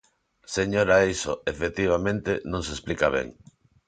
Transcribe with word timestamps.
Señora 0.55 0.95
Eixo, 1.07 1.33
efectivamente, 1.51 2.31
non 2.51 2.61
se 2.65 2.71
explica 2.75 3.07
ben. 3.15 3.27